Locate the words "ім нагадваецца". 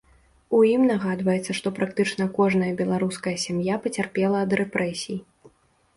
0.75-1.51